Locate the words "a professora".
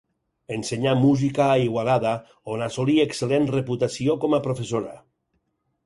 4.41-5.01